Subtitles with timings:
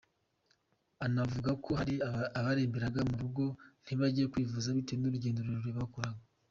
[1.05, 1.95] Anavuga ko hari
[2.39, 3.45] abaremberaga mu ngo
[3.83, 6.21] ntibajye kwivuza bitewe n’urugendo rurerure bakoraga.